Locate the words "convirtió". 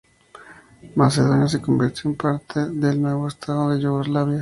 1.61-2.09